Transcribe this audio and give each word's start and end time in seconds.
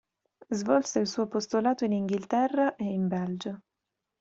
Svolse 0.49 0.97
il 0.97 1.05
suo 1.05 1.21
apostolato 1.25 1.85
in 1.85 1.91
Inghilterra 1.91 2.75
e 2.75 2.85
in 2.85 3.07
Belgio. 3.07 3.61